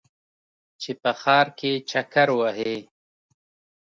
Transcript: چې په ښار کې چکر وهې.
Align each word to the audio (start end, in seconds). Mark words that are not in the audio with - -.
چې 0.81 0.91
په 1.01 1.11
ښار 1.21 1.47
کې 1.59 1.71
چکر 1.89 2.27
وهې. 2.39 2.77